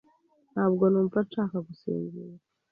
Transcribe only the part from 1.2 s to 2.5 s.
nshaka gusinzira.